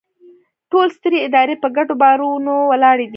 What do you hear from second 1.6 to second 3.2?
په ګډو باورونو ولاړې دي.